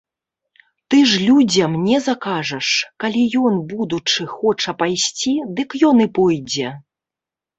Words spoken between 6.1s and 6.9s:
пойдзе.